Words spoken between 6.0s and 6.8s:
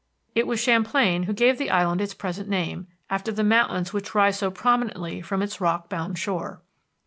shore.